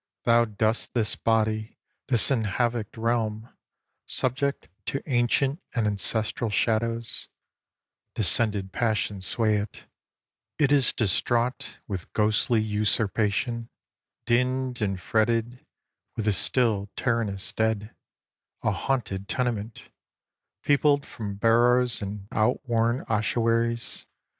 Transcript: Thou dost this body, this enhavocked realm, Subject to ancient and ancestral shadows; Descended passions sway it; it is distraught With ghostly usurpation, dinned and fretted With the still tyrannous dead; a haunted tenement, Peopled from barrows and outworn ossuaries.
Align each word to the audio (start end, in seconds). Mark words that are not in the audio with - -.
Thou 0.23 0.45
dost 0.45 0.95
this 0.95 1.15
body, 1.15 1.77
this 2.07 2.31
enhavocked 2.31 2.97
realm, 2.97 3.49
Subject 4.07 4.67
to 4.87 5.07
ancient 5.07 5.61
and 5.75 5.85
ancestral 5.85 6.49
shadows; 6.49 7.29
Descended 8.15 8.71
passions 8.71 9.27
sway 9.27 9.57
it; 9.57 9.85
it 10.57 10.71
is 10.71 10.91
distraught 10.91 11.77
With 11.87 12.11
ghostly 12.13 12.61
usurpation, 12.63 13.69
dinned 14.25 14.81
and 14.81 14.99
fretted 14.99 15.63
With 16.15 16.25
the 16.25 16.33
still 16.33 16.89
tyrannous 16.95 17.53
dead; 17.53 17.93
a 18.63 18.71
haunted 18.71 19.27
tenement, 19.27 19.91
Peopled 20.63 21.05
from 21.05 21.35
barrows 21.35 22.01
and 22.01 22.27
outworn 22.31 23.01
ossuaries. 23.07 24.07